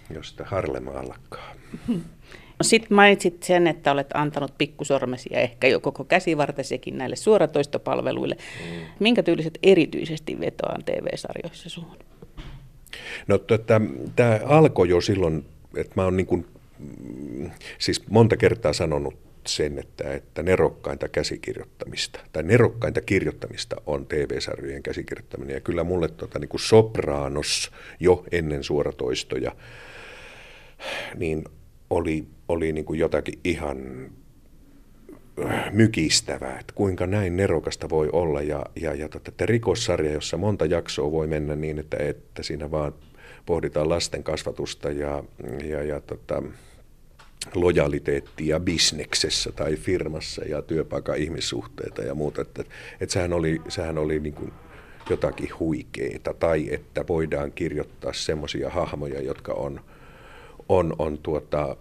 josta 0.09 0.43
Harlem 0.45 0.87
alkaa. 0.87 1.53
No 2.59 2.63
Sitten 2.63 2.95
mainitsit 2.95 3.43
sen, 3.43 3.67
että 3.67 3.91
olet 3.91 4.07
antanut 4.13 4.57
pikkusormesi 4.57 5.29
ja 5.31 5.39
ehkä 5.39 5.67
jo 5.67 5.79
koko 5.79 6.03
käsivartesikin 6.03 6.97
näille 6.97 7.15
suoratoistopalveluille. 7.15 8.35
Mm. 8.35 8.81
Minkä 8.99 9.23
tyyliset 9.23 9.59
erityisesti 9.63 10.39
vetoaan 10.39 10.83
TV-sarjoissa 10.83 11.69
suhun? 11.69 11.97
No 13.27 13.37
tota, 13.37 13.81
tämä 14.15 14.39
alkoi 14.45 14.89
jo 14.89 15.01
silloin, 15.01 15.45
että 15.75 15.93
mä 15.95 16.03
oon 16.03 16.17
niin 16.17 16.27
kuin, 16.27 16.45
mm, 16.79 17.51
siis 17.77 18.07
monta 18.09 18.37
kertaa 18.37 18.73
sanonut 18.73 19.15
sen, 19.47 19.79
että, 19.79 20.13
että 20.13 20.43
nerokkainta 20.43 21.07
käsikirjoittamista 21.07 22.19
tai 22.31 22.43
nerokkainta 22.43 23.01
kirjoittamista 23.01 23.75
on 23.85 24.05
TV-sarjojen 24.05 24.83
käsikirjoittaminen. 24.83 25.53
Ja 25.53 25.59
kyllä 25.59 25.83
mulle 25.83 26.07
tota, 26.07 26.39
niin 26.39 26.49
kuin 26.49 26.61
Sopranos 26.61 27.71
jo 27.99 28.23
ennen 28.31 28.63
suoratoistoja 28.63 29.51
niin 31.15 31.43
oli, 31.89 32.27
oli 32.47 32.71
niin 32.71 32.85
kuin 32.85 32.99
jotakin 32.99 33.39
ihan 33.43 34.09
äh, 35.45 35.73
mykistävää, 35.73 36.59
että 36.59 36.73
kuinka 36.75 37.07
näin 37.07 37.37
nerokasta 37.37 37.89
voi 37.89 38.09
olla. 38.13 38.41
Ja, 38.41 38.65
ja, 38.81 38.93
ja 38.93 39.09
tota, 39.09 39.29
että 39.29 39.45
rikossarja, 39.45 40.13
jossa 40.13 40.37
monta 40.37 40.65
jaksoa 40.65 41.11
voi 41.11 41.27
mennä 41.27 41.55
niin, 41.55 41.79
että, 41.79 41.97
että 41.97 42.43
siinä 42.43 42.71
vaan 42.71 42.93
pohditaan 43.45 43.89
lasten 43.89 44.23
kasvatusta 44.23 44.91
ja, 44.91 45.23
ja, 45.63 45.83
ja 45.83 45.99
tota, 45.99 46.43
lojaliteettia 47.55 48.59
bisneksessä 48.59 49.51
tai 49.51 49.75
firmassa 49.75 50.45
ja 50.45 50.61
työpaikan 50.61 51.17
ihmissuhteita 51.17 52.01
ja 52.01 52.15
muuta. 52.15 52.41
Että, 52.41 52.63
että 53.01 53.13
sehän 53.13 53.33
oli, 53.33 53.61
sehän 53.67 53.97
oli 53.97 54.19
niin 54.19 54.33
kuin 54.33 54.53
jotakin 55.09 55.49
huikeeta 55.59 56.33
tai 56.33 56.73
että 56.73 57.07
voidaan 57.07 57.51
kirjoittaa 57.51 58.13
semmoisia 58.13 58.69
hahmoja, 58.69 59.21
jotka 59.21 59.53
on– 59.53 59.81
on, 60.69 60.95
on 60.99 61.17
tuota, 61.17 61.77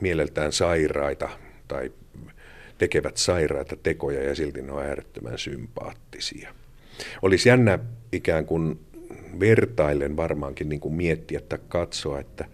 mieleltään 0.00 0.52
sairaita 0.52 1.28
tai 1.68 1.92
tekevät 2.78 3.16
sairaita 3.16 3.76
tekoja 3.76 4.22
ja 4.22 4.34
silti 4.34 4.62
ne 4.62 4.72
on 4.72 4.82
äärettömän 4.82 5.38
sympaattisia. 5.38 6.54
Olisi 7.22 7.48
jännä 7.48 7.78
ikään 8.12 8.46
kuin 8.46 8.80
vertailen 9.40 10.16
varmaankin 10.16 10.68
niin 10.68 10.80
kuin 10.80 10.94
miettiä 10.94 11.40
tai 11.40 11.58
katsoa, 11.68 12.20
että, 12.20 12.44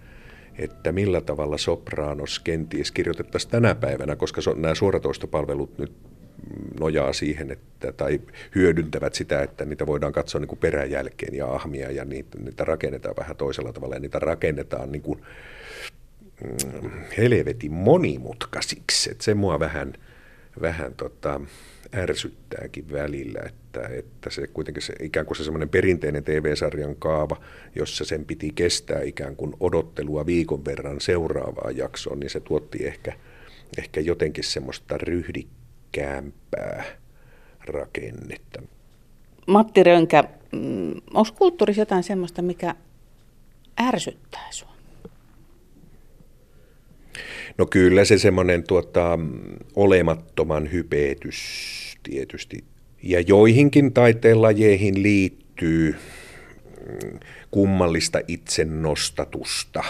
että 0.58 0.92
millä 0.92 1.20
tavalla 1.20 1.58
Sopranos 1.58 2.38
kenties 2.38 2.92
kirjoitettaisiin 2.92 3.50
tänä 3.50 3.74
päivänä, 3.74 4.16
koska 4.16 4.40
so, 4.40 4.54
nämä 4.54 4.74
suoratoistopalvelut 4.74 5.78
nyt 5.78 5.92
nojaa 6.80 7.12
siihen, 7.12 7.50
että, 7.50 7.92
tai 7.92 8.20
hyödyntävät 8.54 9.14
sitä, 9.14 9.42
että 9.42 9.64
niitä 9.64 9.86
voidaan 9.86 10.12
katsoa 10.12 10.40
niin 10.40 10.48
kuin 10.48 10.58
peräjälkeen 10.58 11.34
ja 11.34 11.54
ahmia 11.54 11.90
ja 11.90 12.04
niitä, 12.04 12.38
niitä 12.38 12.64
rakennetaan 12.64 13.16
vähän 13.18 13.36
toisella 13.36 13.72
tavalla 13.72 13.94
ja 13.94 14.00
niitä 14.00 14.18
rakennetaan 14.18 14.92
niin 14.92 15.02
kuin, 15.02 15.22
mm, 16.44 16.90
helvetin 17.18 17.72
monimutkaisiksi. 17.72 19.10
Että 19.10 19.24
se 19.24 19.34
mua 19.34 19.60
vähän, 19.60 19.92
vähän 20.60 20.94
tota, 20.94 21.40
ärsyttääkin 21.94 22.92
välillä, 22.92 23.40
että, 23.46 23.88
että 23.88 24.30
se 24.30 24.46
kuitenkin 24.46 24.82
se, 24.82 24.94
ikään 25.00 25.26
kuin 25.26 25.36
se 25.36 25.44
semmoinen 25.44 25.68
perinteinen 25.68 26.24
TV-sarjan 26.24 26.96
kaava, 26.96 27.40
jossa 27.74 28.04
sen 28.04 28.24
piti 28.24 28.52
kestää 28.54 29.02
ikään 29.02 29.36
kuin 29.36 29.54
odottelua 29.60 30.26
viikon 30.26 30.64
verran 30.64 31.00
seuraavaan 31.00 31.76
jaksoon, 31.76 32.20
niin 32.20 32.30
se 32.30 32.40
tuotti 32.40 32.86
ehkä, 32.86 33.12
ehkä 33.78 34.00
jotenkin 34.00 34.44
semmoista 34.44 34.98
ryhdikkäämpää 35.96 36.84
rakennetta. 37.66 38.62
Matti 39.46 39.82
Rönkä, 39.82 40.24
mm, 40.52 40.90
onko 41.14 41.30
kulttuurissa 41.38 41.82
jotain 41.82 42.02
semmoista, 42.02 42.42
mikä 42.42 42.74
ärsyttää 43.80 44.48
sinua? 44.50 44.72
No 47.58 47.66
kyllä 47.66 48.04
se 48.04 48.18
semmoinen 48.18 48.62
tuota, 48.62 49.18
olemattoman 49.76 50.72
hypetys 50.72 51.38
tietysti. 52.02 52.64
Ja 53.02 53.20
joihinkin 53.20 53.92
taiteenlajeihin 53.92 55.02
liittyy 55.02 55.92
mm, 55.92 57.18
kummallista 57.50 58.20
itsennostatusta, 58.28 59.84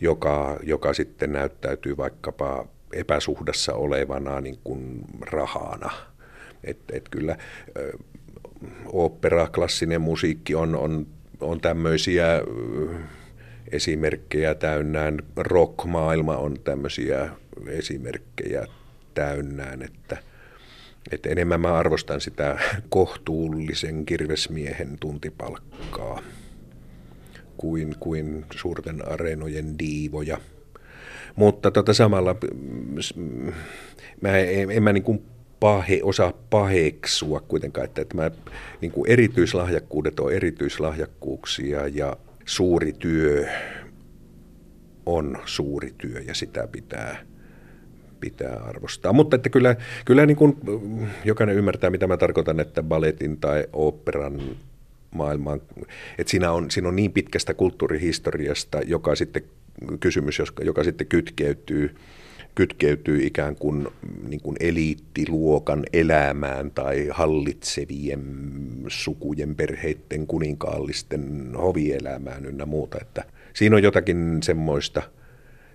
joka, 0.00 0.58
joka 0.62 0.94
sitten 0.94 1.32
näyttäytyy 1.32 1.96
vaikkapa 1.96 2.66
epäsuhdassa 2.92 3.74
olevana 3.74 4.40
niin 4.40 4.58
kuin 4.64 5.00
rahana. 5.20 5.90
Et, 6.64 6.78
et 6.92 7.08
kyllä 7.08 7.36
opera, 8.86 9.48
klassinen 9.48 10.00
musiikki 10.00 10.54
on, 10.54 10.76
on, 10.76 11.06
on 11.40 11.60
tämmöisiä 11.60 12.26
esimerkkejä 13.72 14.54
täynnään, 14.54 15.18
rock-maailma 15.36 16.36
on 16.36 16.60
tämmöisiä 16.64 17.30
esimerkkejä 17.66 18.66
täynnään, 19.14 19.82
että, 19.82 20.16
että 21.10 21.28
enemmän 21.28 21.60
mä 21.60 21.74
arvostan 21.74 22.20
sitä 22.20 22.58
kohtuullisen 22.88 24.06
kirvesmiehen 24.06 24.98
tuntipalkkaa 25.00 26.22
kuin, 27.56 27.96
kuin 28.00 28.44
suurten 28.54 29.08
areenojen 29.08 29.78
diivoja. 29.78 30.40
Mutta 31.36 31.70
tota 31.70 31.94
samalla 31.94 32.36
mä 34.20 34.38
en, 34.38 34.70
en 34.70 34.82
mä 34.82 34.92
niin 34.92 35.02
kuin 35.02 35.22
pahe, 35.60 36.00
osaa 36.02 36.32
paheksua 36.50 37.40
kuitenkaan, 37.40 37.84
että, 37.84 38.02
että 38.02 38.16
mä, 38.16 38.30
niin 38.80 38.92
kuin 38.92 39.10
erityislahjakkuudet 39.10 40.20
on 40.20 40.32
erityislahjakkuuksia 40.32 41.88
ja 41.88 42.16
suuri 42.44 42.92
työ 42.92 43.46
on 45.06 45.38
suuri 45.44 45.94
työ 45.98 46.20
ja 46.20 46.34
sitä 46.34 46.68
pitää, 46.72 47.16
pitää 48.20 48.56
arvostaa. 48.56 49.12
Mutta 49.12 49.36
että 49.36 49.48
kyllä, 49.48 49.76
kyllä 50.04 50.26
niin 50.26 50.36
kuin 50.36 50.56
jokainen 51.24 51.56
ymmärtää, 51.56 51.90
mitä 51.90 52.06
mä 52.06 52.16
tarkoitan, 52.16 52.60
että 52.60 52.82
balletin 52.82 53.36
tai 53.36 53.66
operan 53.72 54.40
maailmaan, 55.10 55.60
että 56.18 56.30
siinä 56.30 56.52
on, 56.52 56.70
siinä 56.70 56.88
on 56.88 56.96
niin 56.96 57.12
pitkästä 57.12 57.54
kulttuurihistoriasta, 57.54 58.80
joka 58.86 59.14
sitten 59.14 59.42
kysymys, 60.00 60.42
joka 60.64 60.84
sitten 60.84 61.06
kytkeytyy 61.06 61.94
kytkeytyy 62.54 63.26
ikään 63.26 63.56
kuin, 63.56 63.88
niin 64.28 64.40
kuin 64.40 64.56
eliittiluokan 64.60 65.82
elämään 65.92 66.70
tai 66.70 67.08
hallitsevien 67.10 68.24
sukujen, 68.88 69.56
perheiden, 69.56 70.26
kuninkaallisten 70.26 71.52
hovielämään 71.56 72.44
ynnä 72.46 72.66
muuta. 72.66 72.98
Että 73.00 73.24
siinä 73.54 73.76
on 73.76 73.82
jotakin 73.82 74.42
semmoista, 74.42 75.02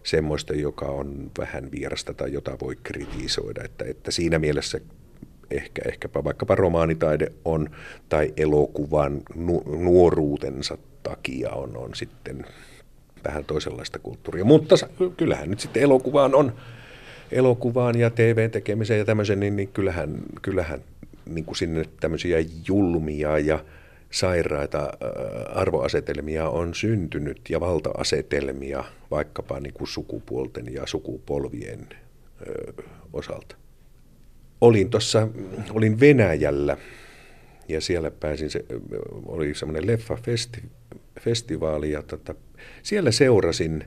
semmoista, 0.03 0.53
joka 0.53 0.85
on 0.85 1.31
vähän 1.37 1.71
vierasta 1.71 2.13
tai 2.13 2.33
jota 2.33 2.57
voi 2.61 2.75
kritisoida. 2.83 3.63
Että, 3.63 3.85
että 3.85 4.11
siinä 4.11 4.39
mielessä 4.39 4.79
ehkä, 5.51 5.81
ehkäpä 5.85 6.23
vaikkapa 6.23 6.55
romaanitaide 6.55 7.31
on 7.45 7.69
tai 8.09 8.33
elokuvan 8.37 9.21
nu, 9.35 9.63
nuoruutensa 9.79 10.77
takia 11.03 11.49
on, 11.49 11.77
on 11.77 11.95
sitten 11.95 12.45
vähän 13.25 13.45
toisenlaista 13.45 13.99
kulttuuria. 13.99 14.45
Mutta 14.45 14.75
kyllähän 15.17 15.49
nyt 15.49 15.59
sitten 15.59 15.83
elokuvaan 15.83 16.35
on, 16.35 16.53
elokuvaan 17.31 17.99
ja 17.99 18.09
TV-tekemiseen 18.09 18.99
ja 18.99 19.05
tämmöisen, 19.05 19.39
niin, 19.39 19.55
niin 19.55 19.69
kyllähän, 19.73 20.17
kyllähän 20.41 20.79
niin 21.25 21.45
kuin 21.45 21.55
sinne 21.55 21.85
tämmöisiä 21.99 22.37
julmia 22.67 23.39
ja 23.39 23.59
sairaita 24.11 24.93
arvoasetelmia 25.55 26.49
on 26.49 26.75
syntynyt 26.75 27.41
ja 27.49 27.59
valta-asetelmia 27.59 28.83
vaikkapa 29.11 29.59
niin 29.59 29.73
kuin 29.73 29.87
sukupuolten 29.87 30.73
ja 30.73 30.87
sukupolvien 30.87 31.87
osalta. 33.13 33.55
Olin 34.61 34.89
tuossa, 34.89 35.27
olin 35.71 35.99
Venäjällä 35.99 36.77
ja 37.67 37.81
siellä 37.81 38.11
pääsin, 38.11 38.49
se, 38.49 38.65
oli 39.25 39.55
semmoinen 39.55 39.87
leffafestivaali 39.87 41.91
ja 41.91 42.03
tota, 42.03 42.35
siellä 42.83 43.11
seurasin 43.11 43.83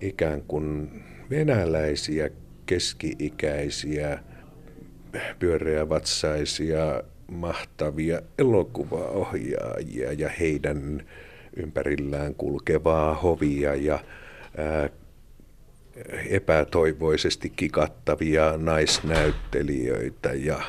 ikään 0.00 0.42
kuin 0.42 0.90
venäläisiä 1.30 2.30
keski-ikäisiä, 2.66 4.18
pyöreävatsaisia, 5.38 7.02
mahtavia 7.30 8.22
elokuvaohjaajia 8.38 10.12
ja 10.12 10.28
heidän 10.28 11.06
ympärillään 11.56 12.34
kulkevaa 12.34 13.14
hovia 13.14 13.74
ja 13.74 13.98
ää, 14.56 14.90
epätoivoisesti 16.28 17.50
kikattavia 17.50 18.54
naisnäyttelijöitä 18.56 20.32
ja, 20.32 20.62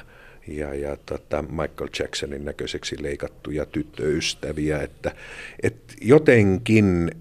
ja, 0.57 0.73
ja 0.73 0.97
tota 1.05 1.41
Michael 1.41 1.89
Jacksonin 1.99 2.45
näköiseksi 2.45 3.03
leikattuja 3.03 3.65
tyttöystäviä, 3.65 4.81
että, 4.81 5.15
että 5.63 5.93
jotenkin 6.01 7.11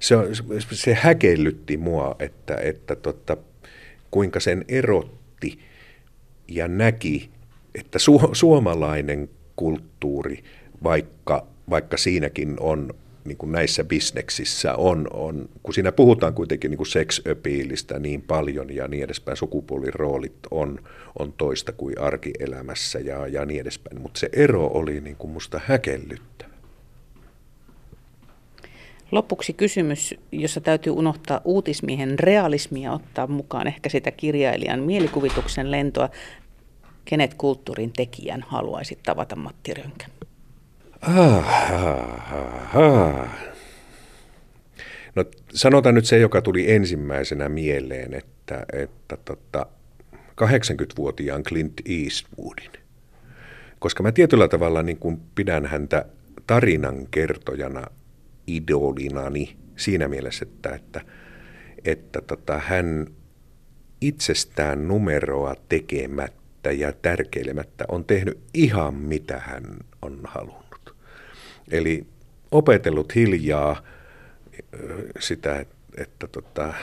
se, 0.00 0.16
se 0.72 0.94
häkellytti 0.94 1.76
mua, 1.76 2.16
että, 2.18 2.56
että 2.56 2.96
tota, 2.96 3.36
kuinka 4.10 4.40
sen 4.40 4.64
erotti 4.68 5.58
ja 6.48 6.68
näki, 6.68 7.30
että 7.74 7.98
su, 7.98 8.20
suomalainen 8.32 9.28
kulttuuri, 9.56 10.44
vaikka, 10.82 11.46
vaikka 11.70 11.96
siinäkin 11.96 12.56
on 12.60 12.94
niin 13.28 13.38
kuin 13.38 13.52
näissä 13.52 13.84
bisneksissä 13.84 14.74
on, 14.74 15.08
on, 15.12 15.48
kun 15.62 15.74
siinä 15.74 15.92
puhutaan 15.92 16.34
kuitenkin 16.34 16.70
niin 16.70 16.86
seksöpiilistä 16.86 17.98
niin 17.98 18.22
paljon 18.22 18.74
ja 18.74 18.88
niin 18.88 19.04
edespäin, 19.04 19.36
sukupuoliroolit 19.36 20.36
on, 20.50 20.78
on 21.18 21.32
toista 21.32 21.72
kuin 21.72 22.00
arkielämässä 22.00 22.98
ja, 22.98 23.26
ja 23.26 23.44
niin 23.46 23.60
edespäin, 23.60 24.00
mutta 24.00 24.20
se 24.20 24.28
ero 24.32 24.66
oli 24.66 25.00
niin 25.00 25.16
kuin 25.16 25.30
musta 25.30 25.60
häkellyttävä. 25.66 26.50
Lopuksi 29.10 29.52
kysymys, 29.52 30.14
jossa 30.32 30.60
täytyy 30.60 30.92
unohtaa 30.92 31.40
uutismiehen 31.44 32.18
realismia 32.18 32.92
ottaa 32.92 33.26
mukaan 33.26 33.66
ehkä 33.66 33.88
sitä 33.88 34.10
kirjailijan 34.10 34.80
mielikuvituksen 34.80 35.70
lentoa. 35.70 36.08
Kenet 37.04 37.34
kulttuurin 37.34 37.92
tekijän 37.92 38.42
haluaisit 38.48 38.98
tavata 39.02 39.36
Matti 39.36 39.74
Rönkä? 39.74 40.15
Ah, 41.08 41.72
ah, 41.72 42.76
ah. 42.76 43.28
No 45.14 45.24
sanotaan 45.54 45.94
nyt 45.94 46.04
se, 46.04 46.18
joka 46.18 46.42
tuli 46.42 46.72
ensimmäisenä 46.72 47.48
mieleen, 47.48 48.14
että, 48.14 48.66
että 48.72 49.16
tota, 49.24 49.66
80-vuotiaan 50.14 51.42
Clint 51.42 51.72
Eastwoodin. 51.88 52.70
Koska 53.78 54.02
mä 54.02 54.12
tietyllä 54.12 54.48
tavalla 54.48 54.82
niin 54.82 54.96
kuin 54.96 55.20
pidän 55.34 55.66
häntä 55.66 56.04
tarinan 56.46 57.06
kertojana 57.10 57.86
idolinani 58.46 59.56
siinä 59.76 60.08
mielessä, 60.08 60.46
että, 60.48 60.74
että, 60.74 61.00
että 61.84 62.20
tota, 62.20 62.58
hän 62.58 63.06
itsestään 64.00 64.88
numeroa 64.88 65.54
tekemättä 65.68 66.72
ja 66.72 66.92
tärkeilemättä 66.92 67.84
on 67.88 68.04
tehnyt 68.04 68.38
ihan 68.54 68.94
mitä 68.94 69.38
hän 69.40 69.64
on 70.02 70.20
halunnut. 70.24 70.65
Eli 71.70 72.06
opetellut 72.50 73.14
hiljaa 73.14 73.82
sitä, 75.18 75.56
että, 75.58 75.76
että 75.96 76.26
tota, 76.26 76.74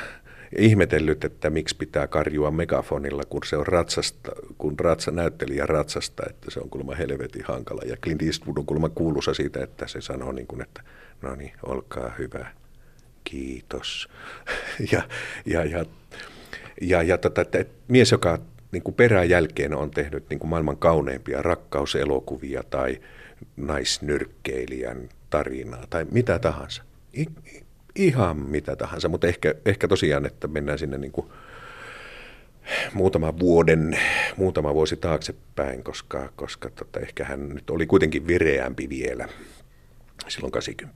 ihmetellyt, 0.58 1.24
että 1.24 1.50
miksi 1.50 1.76
pitää 1.78 2.08
karjua 2.08 2.52
megafonilla, 2.52 3.24
kun 3.30 3.42
se 3.46 3.58
on 3.58 3.68
ratsasta, 3.68 4.32
kun 4.58 4.80
ratsa, 4.80 5.12
näyttelijä 5.12 5.66
ratsasta, 5.66 6.24
että 6.30 6.52
se 6.52 6.60
on 6.60 6.70
kuulemma 6.70 6.96
helvetin 6.96 7.44
hankala. 7.48 7.82
Ja 7.86 7.98
Clint 7.98 8.22
Eastwood 8.22 8.58
on 8.58 8.66
kuulemma 8.66 8.90
kuuluisa 8.90 9.34
siitä, 9.34 9.64
että 9.64 9.88
se 9.88 10.02
sanoo 10.02 10.32
niin 10.32 10.48
kuin, 10.48 10.62
että 10.62 10.84
no 11.22 11.36
niin, 11.36 11.52
olkaa 11.64 12.14
hyvä, 12.20 12.48
kiitos. 13.24 14.10
ja, 14.92 15.02
ja, 15.46 15.66
ja 15.66 15.86
Ja, 16.82 17.02
ja 17.04 17.18
tota, 17.18 17.42
että, 17.42 17.66
mies, 17.88 18.12
joka 18.12 18.40
niin 18.72 18.84
kuin 18.84 18.96
peräjälkeen 18.96 19.76
on 19.76 19.92
tehnyt 19.92 20.30
niin 20.30 20.40
kuin 20.40 20.50
maailman 20.50 20.78
kauneimpia 20.78 21.42
rakkauselokuvia 21.42 22.64
tai 22.70 23.00
naisnyrkkeilijän 23.58 25.10
tarinaa 25.30 25.88
tai 25.90 26.06
mitä 26.12 26.40
tahansa. 26.40 26.84
I, 27.18 27.26
ihan 27.96 28.38
mitä 28.38 28.76
tahansa, 28.76 29.10
mutta 29.10 29.28
ehkä, 29.28 29.56
ehkä 29.66 29.88
tosiaan, 29.88 30.26
että 30.26 30.48
mennään 30.48 30.80
sinne 30.80 30.98
niin 30.98 31.12
kuin 31.12 31.28
muutama 32.94 33.40
vuoden, 33.40 34.00
muutama 34.38 34.74
vuosi 34.74 34.98
taaksepäin, 34.98 35.84
koska, 35.84 36.32
koska 36.36 36.70
tota, 36.70 37.00
ehkä 37.00 37.26
hän 37.26 37.50
nyt 37.50 37.70
oli 37.70 37.86
kuitenkin 37.86 38.28
vireämpi 38.28 38.90
vielä 38.90 39.28
silloin 40.28 40.52
80 40.52 40.96